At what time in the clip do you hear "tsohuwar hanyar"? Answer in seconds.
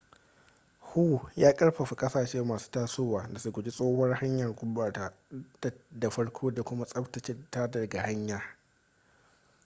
3.71-4.51